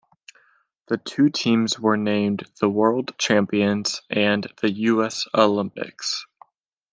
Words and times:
The 0.87 0.97
two 0.97 1.29
teams 1.29 1.79
were 1.79 1.95
named 1.95 2.49
the 2.59 2.67
"World 2.67 3.13
Champions" 3.19 4.01
and 4.09 4.47
the 4.59 4.71
"U. 4.71 5.03
S. 5.05 5.27
Olympics". 5.31 6.25